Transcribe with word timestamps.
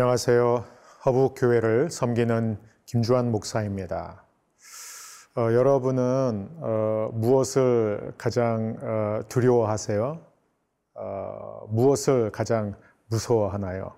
안녕하세요. 0.00 0.64
허북교회를 1.06 1.90
섬기는 1.90 2.56
김주환 2.86 3.32
목사입니다. 3.32 4.22
어, 5.36 5.52
여러분은 5.52 6.50
어, 6.60 7.10
무엇을 7.14 8.12
가장 8.16 8.76
어, 8.80 9.22
두려워하세요? 9.28 10.20
어, 10.94 11.66
무엇을 11.70 12.30
가장 12.30 12.76
무서워하나요? 13.08 13.90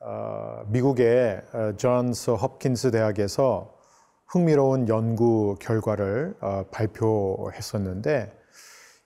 어, 0.00 0.64
미국의 0.66 1.40
어, 1.52 1.76
존스 1.76 2.32
홉킨스 2.32 2.90
대학에서 2.90 3.78
흥미로운 4.26 4.88
연구 4.88 5.54
결과를 5.60 6.34
발표했었는데 6.72 8.36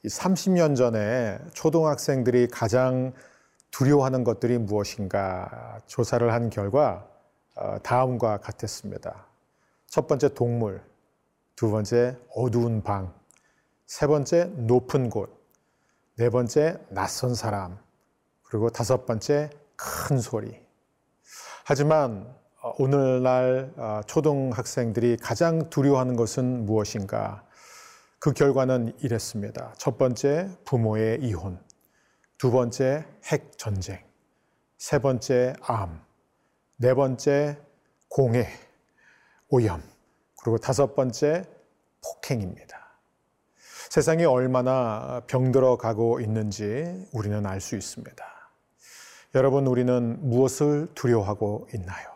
30년 0.07 0.77
전에 0.77 1.39
초등학생들이 1.53 2.49
가장 2.49 3.13
두려워하는 3.77 4.25
것들이 4.25 4.57
무엇인가 4.57 5.79
조사를 5.87 6.33
한 6.33 6.49
결과 6.49 7.07
어, 7.55 7.77
다음과 7.83 8.39
같았습니다. 8.39 9.27
첫 9.87 10.07
번째 10.07 10.33
동물, 10.33 10.83
두 11.57 11.71
번째 11.71 12.17
어두운 12.35 12.83
방, 12.83 13.13
세 13.85 14.07
번째 14.07 14.45
높은 14.57 15.11
곳, 15.11 15.29
네 16.17 16.31
번째 16.31 16.79
낯선 16.89 17.35
사람, 17.35 17.79
그리고 18.45 18.71
다섯 18.71 19.05
번째 19.05 19.51
큰 19.77 20.21
소리. 20.21 20.59
하지만 21.63 22.35
어, 22.63 22.73
오늘날 22.79 23.75
어, 23.77 24.01
초등학생들이 24.07 25.19
가장 25.19 25.69
두려워하는 25.69 26.17
것은 26.17 26.65
무엇인가? 26.65 27.45
그 28.19 28.33
결과는 28.33 28.95
이랬습니다. 29.01 29.75
첫 29.77 29.99
번째 29.99 30.49
부모의 30.65 31.21
이혼, 31.21 31.59
두 32.39 32.51
번째 32.51 33.07
핵 33.25 33.57
전쟁, 33.57 34.05
세 34.77 34.99
번째 34.99 35.55
암, 35.63 36.03
네 36.77 36.93
번째 36.93 37.59
공해, 38.09 38.47
오염, 39.49 39.83
그리고 40.43 40.59
다섯 40.59 40.95
번째 40.95 41.49
폭행입니다. 42.05 42.87
세상이 43.91 44.27
얼마나 44.27 45.23
병들어 45.27 45.79
가고 45.79 46.21
있는지 46.21 47.09
우리는 47.13 47.47
알 47.47 47.61
수 47.61 47.75
있습니다. 47.75 48.25
여러분, 49.35 49.67
우리는 49.67 50.19
무엇을 50.29 50.89
두려워하고 50.95 51.69
있나요? 51.75 52.09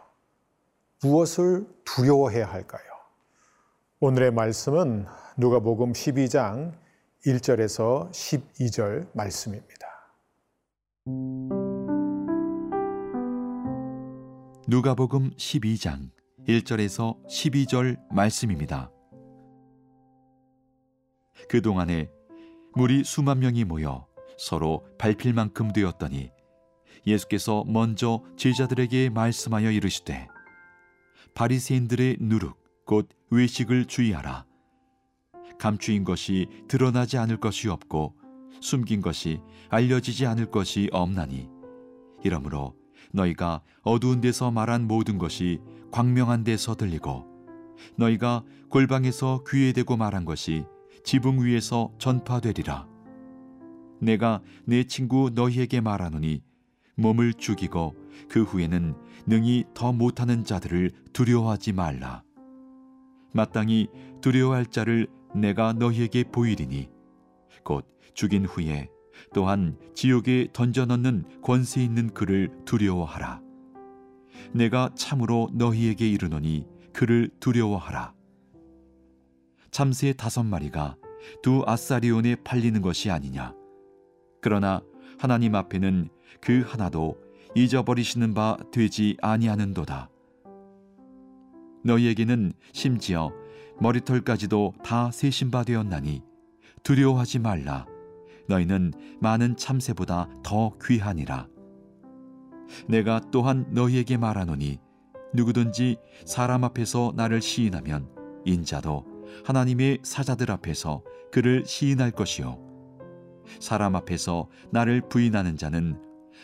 무엇을 1.03 1.67
두려워해야 1.85 2.45
할까요? 2.47 2.83
오늘의 4.01 4.33
말씀은 4.33 5.07
누가복음 5.39 5.93
12장 5.93 6.75
1절에서 7.27 8.11
12절 8.11 9.09
말씀입니다. 9.15 9.90
누가복음 14.71 15.31
12장 15.31 16.11
1절에서 16.47 17.17
12절 17.27 17.99
말씀입니다. 18.13 18.91
그동안에 21.49 22.09
물이 22.75 23.03
수만 23.05 23.41
명이 23.41 23.65
모여 23.65 24.07
서로 24.39 24.87
밟힐 24.97 25.35
만큼 25.35 25.73
되었더니 25.73 26.31
예수께서 27.07 27.65
먼저 27.67 28.23
제자들에게 28.37 29.11
말씀하여 29.11 29.73
이르시되 29.73 30.29
바리새인들의 31.35 32.19
누룩 32.21 32.57
곧 32.87 33.09
외식을 33.31 33.87
주의하라 33.87 34.47
감추인 35.59 36.05
것이 36.05 36.47
드러나지 36.69 37.19
않을 37.19 37.39
것이 37.39 37.69
없고 37.69 38.20
숨긴 38.61 39.01
것이 39.01 39.41
알려지지 39.69 40.27
않을 40.27 40.47
것이 40.51 40.89
없나니. 40.93 41.49
이러므로 42.23 42.75
너희가 43.13 43.63
어두운 43.83 44.21
데서 44.21 44.51
말한 44.51 44.87
모든 44.87 45.19
것이 45.19 45.61
광명한 45.91 46.45
데서 46.45 46.75
들리고 46.75 47.27
너희가 47.97 48.45
골방에서 48.69 49.45
귀에 49.49 49.73
대고 49.73 49.97
말한 49.97 50.25
것이 50.25 50.65
지붕 51.05 51.45
위에서 51.45 51.93
전파되리라. 51.99 52.87
내가 54.01 54.43
내 54.65 54.85
친구 54.85 55.31
너희에게 55.35 55.81
말하노니 55.81 56.43
몸을 56.97 57.35
죽이고 57.35 57.95
그 58.29 58.43
후에는 58.43 58.95
능히 59.27 59.65
더 59.75 59.93
못하는 59.93 60.45
자들을 60.45 60.91
두려워하지 61.13 61.73
말라. 61.73 62.23
마땅히 63.33 63.89
두려워할 64.21 64.67
자를 64.67 65.07
내가 65.35 65.73
너희에게 65.73 66.25
보이리니 66.25 66.91
곧 67.65 67.87
죽인 68.15 68.45
후에 68.45 68.89
또한 69.35 69.77
지옥에 69.95 70.49
던져 70.53 70.87
넣는 70.87 71.25
권세 71.43 71.83
있는 71.83 72.13
그를 72.13 72.51
두려워하라. 72.65 73.43
내가 74.53 74.91
참으로 74.95 75.49
너희에게 75.53 76.09
이르노니 76.09 76.67
그를 76.93 77.31
두려워하라. 77.41 78.15
참새 79.71 80.13
다섯 80.13 80.43
마리가 80.43 80.97
두 81.43 81.63
아사리온에 81.67 82.37
팔리는 82.37 82.81
것이 82.83 83.11
아니냐. 83.11 83.55
그러나 84.41 84.81
하나님 85.19 85.55
앞에는 85.55 86.09
그 86.41 86.65
하나도 86.67 87.17
잊어버리시는 87.55 88.35
바 88.35 88.57
되지 88.73 89.17
아니하는도다. 89.21 90.09
너희에게는 91.85 92.53
심지어 92.73 93.33
머리털까지도 93.81 94.75
다 94.83 95.11
세신 95.11 95.51
바 95.51 95.65
되었나니 95.65 96.23
두려워하지 96.83 97.39
말라. 97.39 97.87
너희는 98.49 98.93
많은 99.21 99.57
참새보다 99.57 100.29
더 100.43 100.73
귀하니라. 100.83 101.49
내가 102.89 103.21
또한 103.31 103.67
너희에게 103.71 104.17
말하노니 104.17 104.79
누구든지 105.35 105.99
사람 106.25 106.65
앞에서 106.65 107.13
나를 107.17 107.41
시인하면 107.41 108.09
인자도 108.45 109.05
하나님의 109.45 109.99
사자들 110.03 110.51
앞에서 110.51 111.03
그를 111.33 111.65
시인할 111.65 112.11
것이요. 112.11 112.59
사람 113.61 113.97
앞에서 113.97 114.49
나를 114.71 115.03
부인하는 115.09 115.57
자는 115.57 115.99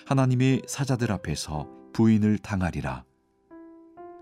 하나님의 0.07 0.63
사자들 0.67 1.11
앞에서 1.13 1.69
부인을 1.93 2.39
당하리라. 2.39 3.05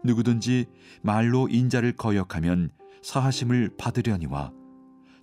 누구든지 0.04 0.66
말로 1.02 1.48
인자를 1.48 1.92
거역하면 1.92 2.70
사하심을 3.02 3.70
받으려니와 3.76 4.52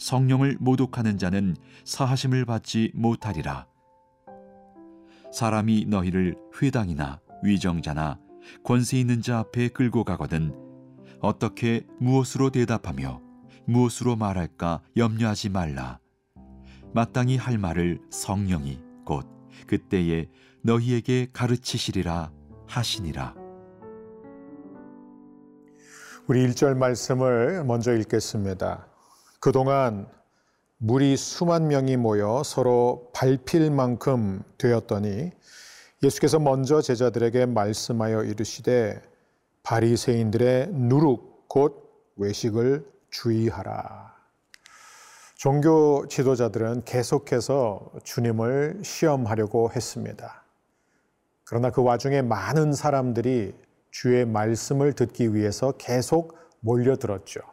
성령을 0.02 0.58
모독하는 0.60 1.20
자는 1.20 1.56
사하심을 1.86 2.46
받지 2.46 2.92
못하리라. 2.96 3.68
사람이 5.32 5.86
너희를 5.88 6.36
회당이나 6.60 7.22
위정자나 7.44 8.20
권세 8.64 9.00
있는 9.00 9.22
자 9.22 9.38
앞에 9.38 9.68
끌고 9.70 10.04
가거든 10.04 10.56
어떻게 11.20 11.86
무엇으로 12.00 12.50
대답하며 12.50 13.22
무엇으로 13.66 14.16
말할까 14.16 14.82
염려하지 14.98 15.50
말라. 15.50 16.00
마땅히 16.94 17.38
할 17.38 17.60
말을 17.60 18.02
성령이 18.10 18.82
곧 19.06 19.28
그때에 19.68 20.30
너희에게 20.64 21.28
가르치시리라 21.32 22.32
하시니라. 22.66 23.36
우리 26.28 26.48
1절 26.48 26.76
말씀을 26.76 27.64
먼저 27.66 27.96
읽겠습니다. 27.96 28.91
그동안 29.42 30.08
물이 30.78 31.18
수만 31.18 31.68
명이 31.68 31.98
모여 31.98 32.44
서로 32.46 33.10
밟힐 33.12 33.72
만큼 33.72 34.44
되었더니 34.60 35.32
예수께서 36.04 36.38
먼저 36.38 36.80
제자들에게 36.80 37.48
말씀하여 37.48 38.24
이르시되 38.24 39.02
바리새인들의 39.64 40.68
누룩 40.74 41.48
곧 41.48 41.92
외식을 42.18 42.86
주의하라. 43.10 44.14
종교 45.36 46.08
지도자들은 46.08 46.84
계속해서 46.86 47.94
주님을 48.04 48.82
시험하려고 48.84 49.72
했습니다. 49.72 50.44
그러나 51.46 51.72
그 51.72 51.82
와중에 51.82 52.22
많은 52.22 52.74
사람들이 52.74 53.56
주의 53.90 54.24
말씀을 54.24 54.94
듣기 54.94 55.34
위해서 55.34 55.72
계속 55.72 56.38
몰려들었죠. 56.60 57.51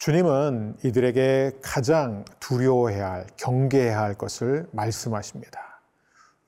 주님은 0.00 0.78
이들에게 0.82 1.58
가장 1.60 2.24
두려워해야 2.40 3.10
할, 3.10 3.26
경계해야 3.36 4.00
할 4.00 4.14
것을 4.14 4.66
말씀하십니다. 4.72 5.82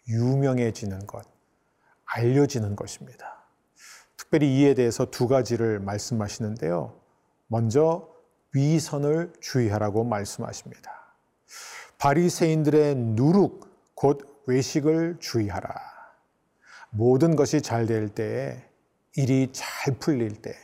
유명해지는 0.08 1.06
것, 1.06 1.26
알려지는 2.06 2.76
것입니다. 2.76 3.44
특별히 4.16 4.56
이에 4.56 4.72
대해서 4.72 5.04
두 5.04 5.28
가지를 5.28 5.81
말씀하시는데요. 5.81 6.99
먼저 7.46 8.08
위선을 8.54 9.34
주의하라고 9.43 10.04
말씀하십니다. 10.04 11.14
바리새인들의 11.99 12.94
누룩 12.96 13.69
곧 13.94 14.43
외식을 14.46 15.19
주의하라. 15.20 15.75
모든 16.88 17.37
것이 17.37 17.60
잘 17.60 17.87
될 17.87 18.08
때에 18.08 18.64
일이 19.14 19.50
잘 19.52 19.94
풀릴 19.99 20.40
때 20.40 20.56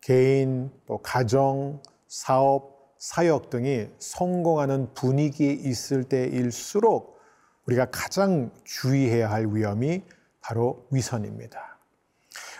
개인 0.00 0.72
또 0.86 0.98
가정 0.98 1.80
사업, 2.12 2.92
사역 2.98 3.48
등이 3.48 3.88
성공하는 3.98 4.92
분위기에 4.92 5.50
있을 5.50 6.04
때일수록 6.04 7.18
우리가 7.64 7.86
가장 7.86 8.50
주의해야 8.64 9.30
할 9.30 9.46
위험이 9.46 10.02
바로 10.42 10.86
위선입니다. 10.90 11.78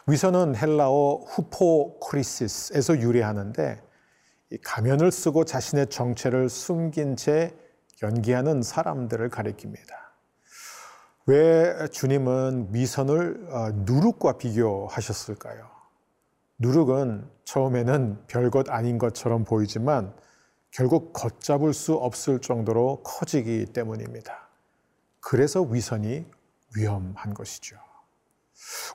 위선은 0.07 0.57
헬라어 0.57 1.27
후포크리시스에서 1.27 2.99
유래하는데 2.99 3.83
가면을 4.65 5.13
쓰고 5.13 5.45
자신의 5.45 5.89
정체를 5.89 6.49
숨긴 6.49 7.17
채 7.17 7.55
연기하는 8.03 8.63
사람들을 8.63 9.29
가리킵니다. 9.29 9.91
왜 11.27 11.89
주님은 11.89 12.69
위선을 12.71 13.49
어, 13.51 13.71
누룩과 13.85 14.39
비교하셨을까요? 14.39 15.72
누룩은 16.59 17.29
처음에는 17.45 18.27
별것 18.27 18.71
아닌 18.71 18.99
것처럼 18.99 19.45
보이지만 19.45 20.15
결국 20.71 21.13
걷잡을 21.13 21.75
수 21.75 21.95
없을 21.95 22.41
정도로 22.41 23.03
커지기 23.03 23.67
때문입니다. 23.67 24.49
그래서 25.21 25.61
위선이 25.61 26.25
위험한 26.77 27.35
것이죠. 27.35 27.77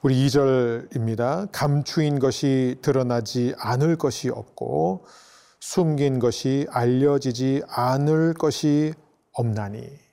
우리 0.01 0.25
2절입니다. 0.27 1.49
감추인 1.51 2.19
것이 2.19 2.77
드러나지 2.81 3.53
않을 3.59 3.97
것이 3.97 4.29
없고 4.29 5.05
숨긴 5.59 6.19
것이 6.19 6.67
알려지지 6.69 7.63
않을 7.67 8.33
것이 8.33 8.93
없나니. 9.33 10.06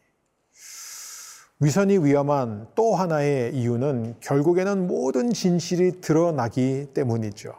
위선이 1.60 1.98
위험한 1.98 2.66
또 2.74 2.94
하나의 2.94 3.54
이유는 3.54 4.16
결국에는 4.20 4.86
모든 4.86 5.32
진실이 5.32 6.00
드러나기 6.00 6.88
때문이죠. 6.92 7.54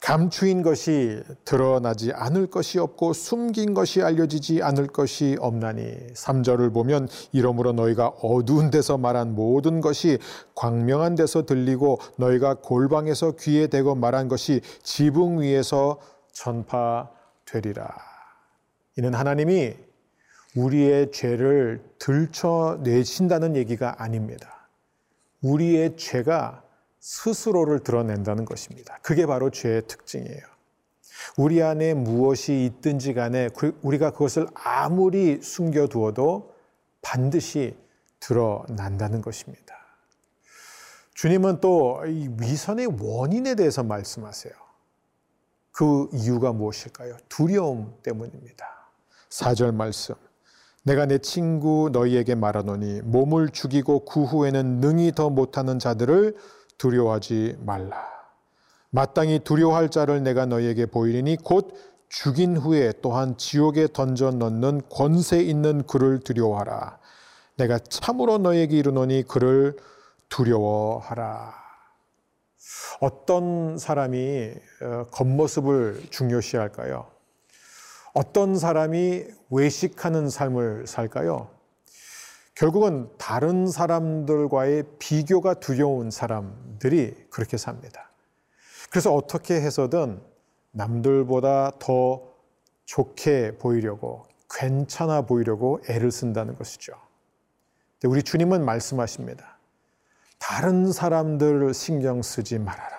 감추인 0.00 0.62
것이 0.62 1.22
드러나지 1.44 2.12
않을 2.12 2.46
것이 2.46 2.78
없고 2.78 3.12
숨긴 3.12 3.74
것이 3.74 4.00
알려지지 4.00 4.62
않을 4.62 4.86
것이 4.86 5.36
없나니 5.40 5.82
3절을 6.14 6.72
보면 6.72 7.08
이러므로 7.32 7.72
너희가 7.72 8.08
어두운 8.22 8.70
데서 8.70 8.96
말한 8.96 9.34
모든 9.34 9.80
것이 9.80 10.18
광명한 10.54 11.16
데서 11.16 11.46
들리고 11.46 11.98
너희가 12.16 12.54
골방에서 12.54 13.32
귀에 13.40 13.66
대고 13.66 13.96
말한 13.96 14.28
것이 14.28 14.60
지붕 14.82 15.40
위에서 15.40 15.98
전파되리라. 16.32 17.88
이는 18.98 19.14
하나님이 19.14 19.74
우리의 20.58 21.12
죄를 21.12 21.82
들춰내신다는 21.98 23.54
얘기가 23.54 24.02
아닙니다. 24.02 24.68
우리의 25.40 25.96
죄가 25.96 26.64
스스로를 26.98 27.80
드러낸다는 27.80 28.44
것입니다. 28.44 28.98
그게 29.02 29.24
바로 29.24 29.50
죄의 29.50 29.86
특징이에요. 29.86 30.42
우리 31.36 31.62
안에 31.62 31.94
무엇이 31.94 32.64
있든지 32.64 33.14
간에 33.14 33.48
그, 33.56 33.78
우리가 33.82 34.10
그것을 34.10 34.46
아무리 34.54 35.40
숨겨두어도 35.40 36.54
반드시 37.02 37.76
드러난다는 38.18 39.22
것입니다. 39.22 39.76
주님은 41.14 41.60
또이 41.60 42.30
위선의 42.40 42.88
원인에 43.00 43.54
대해서 43.54 43.82
말씀하세요. 43.84 44.52
그 45.70 46.08
이유가 46.12 46.52
무엇일까요? 46.52 47.16
두려움 47.28 47.96
때문입니다. 48.02 48.66
4절 49.30 49.74
말씀. 49.74 50.14
내가 50.88 51.04
내 51.04 51.18
친구 51.18 51.90
너희에게 51.92 52.34
말하노니 52.34 53.02
몸을 53.02 53.50
죽이고 53.50 54.06
그 54.06 54.24
후에는 54.24 54.80
능히 54.80 55.12
더 55.12 55.28
못하는 55.28 55.78
자들을 55.78 56.34
두려워하지 56.78 57.58
말라. 57.60 58.06
마땅히 58.88 59.38
두려워할 59.40 59.90
자를 59.90 60.22
내가 60.22 60.46
너희에게 60.46 60.86
보이리니 60.86 61.36
곧 61.44 61.74
죽인 62.08 62.56
후에 62.56 62.94
또한 63.02 63.36
지옥에 63.36 63.88
던져 63.92 64.30
넣는 64.30 64.80
권세 64.88 65.42
있는 65.42 65.82
그를 65.86 66.20
두려워하라. 66.20 66.98
내가 67.58 67.78
참으로 67.78 68.38
너희에게 68.38 68.78
이르노니 68.78 69.24
그를 69.28 69.76
두려워하라. 70.30 71.52
어떤 73.00 73.76
사람이 73.76 74.54
어, 74.82 75.04
겉모습을 75.10 76.04
중요시할까요? 76.08 77.17
어떤 78.12 78.56
사람이 78.56 79.24
외식하는 79.50 80.30
삶을 80.30 80.86
살까요? 80.86 81.50
결국은 82.54 83.08
다른 83.18 83.68
사람들과의 83.68 84.84
비교가 84.98 85.54
두려운 85.54 86.10
사람들이 86.10 87.14
그렇게 87.30 87.56
삽니다. 87.56 88.10
그래서 88.90 89.14
어떻게 89.14 89.54
해서든 89.54 90.20
남들보다 90.72 91.72
더 91.78 92.22
좋게 92.84 93.58
보이려고, 93.58 94.26
괜찮아 94.50 95.22
보이려고 95.22 95.80
애를 95.88 96.10
쓴다는 96.10 96.56
것이죠. 96.56 96.94
우리 98.04 98.22
주님은 98.22 98.64
말씀하십니다. 98.64 99.58
다른 100.38 100.90
사람들을 100.92 101.74
신경 101.74 102.22
쓰지 102.22 102.58
말아라. 102.58 102.96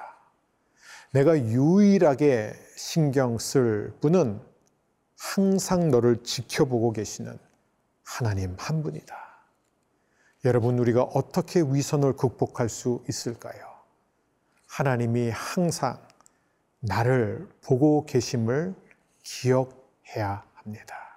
내가 1.11 1.37
유일하게 1.37 2.53
신경 2.75 3.37
쓸 3.37 3.91
분은 4.01 4.39
항상 5.19 5.91
너를 5.91 6.23
지켜보고 6.23 6.93
계시는 6.93 7.37
하나님 8.03 8.55
한 8.57 8.81
분이다. 8.81 9.15
여러분, 10.45 10.79
우리가 10.79 11.03
어떻게 11.03 11.61
위선을 11.61 12.13
극복할 12.13 12.69
수 12.69 13.03
있을까요? 13.09 13.61
하나님이 14.65 15.29
항상 15.31 16.01
나를 16.79 17.49
보고 17.61 18.05
계심을 18.05 18.73
기억해야 19.23 20.45
합니다. 20.53 21.08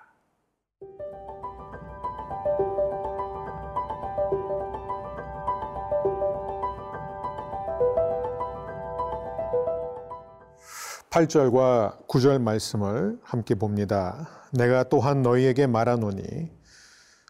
팔절과구절 11.13 12.39
말씀을 12.39 13.19
함께 13.23 13.55
봅니다. 13.55 14.31
내가 14.51 14.85
또한 14.85 15.21
너희에게 15.21 15.67
말하노니 15.67 16.51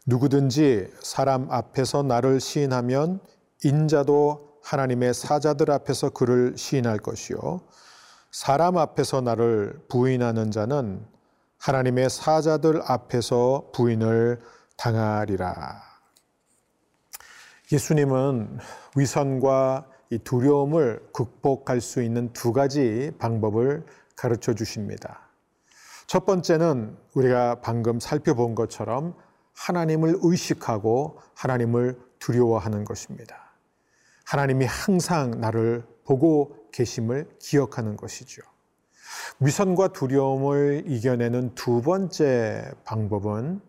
누구든지 0.06 0.87
사람 1.00 1.50
앞에서 1.50 2.04
나를 2.04 2.38
시인하면 2.38 3.18
인자도 3.64 4.61
하나님의 4.62 5.14
사자들 5.14 5.73
앞에서 5.73 6.11
그를 6.11 6.56
시인할 6.56 6.99
것이요. 6.99 7.62
사람 8.30 8.78
앞에서 8.78 9.21
나를 9.21 9.80
부인하는 9.88 10.52
자는 10.52 11.04
하나님의 11.59 12.09
사자들 12.09 12.83
앞에서 12.87 13.71
부인을 13.75 14.40
당하리라. 14.76 15.83
예수님은 17.73 18.59
위선과 18.95 19.91
이 20.12 20.19
두려움을 20.19 21.09
극복할 21.14 21.81
수 21.81 22.02
있는 22.02 22.35
두 22.35 22.52
가지 22.52 23.11
방법을 23.19 23.83
가르쳐 24.14 24.52
주십니다. 24.52 25.31
첫 26.07 26.26
번째는 26.26 26.99
우리가 27.14 27.62
방금 27.62 27.99
살펴본 27.99 28.54
것처럼 28.54 29.14
하나님을 29.54 30.19
의식하고 30.21 31.19
하나님을 31.35 31.99
두려워하는 32.19 32.85
것입니다. 32.85 33.54
하나님이 34.26 34.66
항상 34.66 35.40
나를 35.40 35.83
보고 36.04 36.69
계심을 36.73 37.31
기억하는 37.38 37.97
것이죠. 37.97 38.42
위선과 39.40 39.95
두려움을 39.95 40.85
이겨내는 40.88 41.54
두 41.54 41.81
번째 41.81 42.71
방법은 42.85 43.62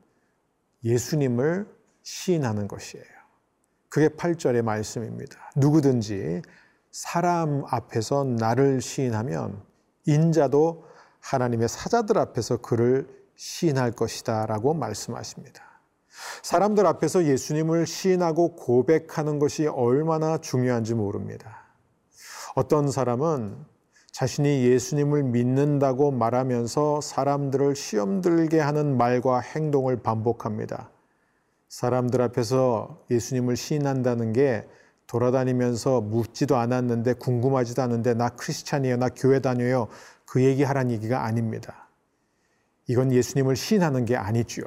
예수님을 0.84 1.74
시인하는 2.02 2.68
것이에요. 2.68 3.23
그게 3.94 4.08
8절의 4.08 4.64
말씀입니다. 4.64 5.38
누구든지 5.56 6.42
사람 6.90 7.64
앞에서 7.70 8.24
나를 8.24 8.82
시인하면 8.82 9.62
인자도 10.08 10.86
하나님의 11.20 11.70
사자들 11.70 12.18
앞에서 12.18 12.58
그를 12.58 13.08
시인할 13.36 13.92
것이다 13.92 14.48
라고 14.48 14.74
말씀하십니다. 14.74 15.62
사람들 16.42 16.88
앞에서 16.88 17.26
예수님을 17.26 17.86
시인하고 17.86 18.56
고백하는 18.56 19.38
것이 19.38 19.68
얼마나 19.68 20.40
중요한지 20.40 20.96
모릅니다. 20.96 21.68
어떤 22.56 22.90
사람은 22.90 23.64
자신이 24.12 24.66
예수님을 24.66 25.22
믿는다고 25.22 26.10
말하면서 26.10 27.02
사람들을 27.02 27.76
시험 27.76 28.22
들게 28.22 28.60
하는 28.60 28.98
말과 28.98 29.40
행동을 29.40 30.02
반복합니다. 30.02 30.90
사람들 31.74 32.22
앞에서 32.22 33.04
예수님을 33.10 33.58
시인한다는 33.58 34.32
게 34.32 34.64
돌아다니면서 35.08 36.02
묻지도 36.02 36.56
않았는데 36.58 37.14
궁금하지도 37.14 37.82
않은데 37.82 38.14
나 38.14 38.30
크리스찬이에요. 38.30 38.98
나 38.98 39.10
교회 39.10 39.40
다녀요. 39.40 39.88
그 40.24 40.44
얘기 40.44 40.62
하란 40.62 40.92
얘기가 40.92 41.26
아닙니다. 41.26 41.90
이건 42.86 43.12
예수님을 43.12 43.56
시인하는 43.56 44.06
게 44.06 44.16
아니지요. 44.16 44.66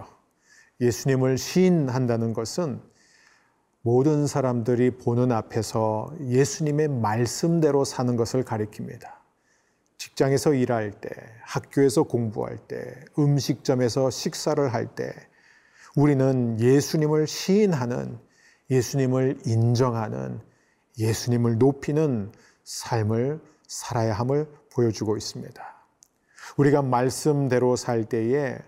예수님을 0.80 1.38
시인한다는 1.38 2.32
것은 2.32 2.80
모든 3.82 4.26
사람들이 4.26 4.98
보는 4.98 5.30
앞에서 5.30 6.12
예수님의 6.22 6.88
말씀대로 6.88 7.84
사는 7.84 8.16
것을 8.16 8.42
가리킵니다. 8.42 9.06
직장에서 9.98 10.54
일할 10.54 10.90
때, 10.90 11.08
학교에서 11.42 12.02
공부할 12.02 12.58
때, 12.58 12.96
음식점에서 13.16 14.10
식사를 14.10 14.74
할 14.74 14.86
때, 14.96 15.14
우리는 15.96 16.60
예수님을 16.60 17.26
시인하는 17.26 18.18
예수님을 18.70 19.38
인정하는 19.46 20.40
예수님을 20.98 21.56
높이는 21.56 22.30
삶을 22.64 23.40
살아야 23.66 24.12
함을 24.12 24.46
보여주고 24.74 25.16
있습니다. 25.16 25.76
우리가 26.58 26.82
말씀대로 26.82 27.76
살 27.76 28.04
때에 28.04 28.58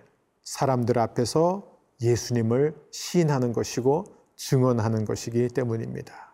사람들 0.42 0.98
앞에서 0.98 1.70
예수님을 2.00 2.74
시인하는 2.92 3.52
것이고 3.52 4.04
증언하는 4.36 5.04
것이기 5.04 5.48
때문입니다. 5.48 6.32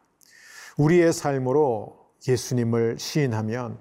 우리의 0.76 1.12
삶으로 1.12 2.06
예수님을 2.28 3.00
시인하면 3.00 3.78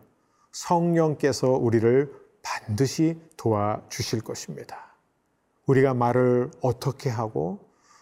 성령께서 0.51 1.49
우리를 1.49 2.11
반드시 2.41 3.19
도와주실 3.37 4.21
것입니다. 4.21 4.92
우리가 5.67 5.93
말을 5.93 6.51
어떻게 6.61 7.09
하고 7.09 7.59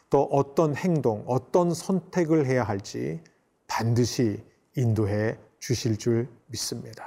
또 0.10 0.24
어떤 0.32 0.76
행동, 0.76 1.24
어떤 1.28 1.74
선택을 1.74 2.46
해야 2.46 2.64
할지 2.64 3.22
반드시 3.68 4.44
인도해 4.76 5.38
주실 5.60 5.98
줄 5.98 6.28
믿습니다. 6.48 7.06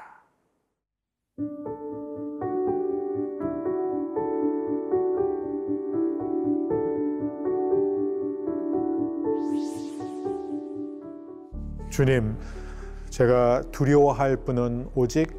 주님, 11.91 12.37
제가 13.11 13.63
두려워할 13.71 14.37
분은 14.37 14.91
오직 14.95 15.33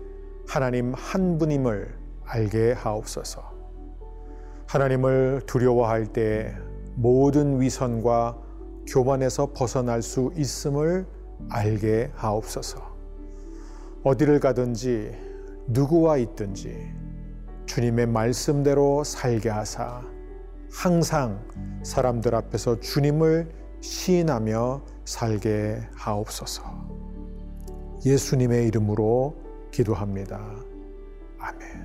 하나님 0.47 0.93
한 0.93 1.37
분임을 1.37 1.97
알게 2.23 2.73
하옵소서. 2.73 3.54
하나님을 4.67 5.41
두려워할 5.45 6.07
때 6.07 6.55
모든 6.95 7.59
위선과 7.61 8.37
교만에서 8.87 9.51
벗어날 9.53 10.01
수 10.01 10.31
있음을 10.35 11.05
알게 11.49 12.11
하옵소서. 12.15 12.95
어디를 14.03 14.39
가든지 14.39 15.11
누구와 15.67 16.17
있든지 16.17 16.93
주님의 17.65 18.05
말씀대로 18.07 19.03
살게 19.03 19.49
하사 19.49 20.01
항상 20.71 21.39
사람들 21.83 22.35
앞에서 22.35 22.79
주님을 22.79 23.49
시인하며 23.81 24.81
살게 25.05 25.81
하옵소서. 25.95 26.63
예수님의 28.05 28.67
이름으로 28.67 29.35
기도합니다. 29.71 30.39
아멘. 31.39 31.84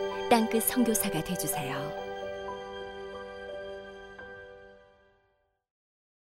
땅끝 0.31 0.63
선교사가 0.63 1.21
되주세요. 1.25 2.10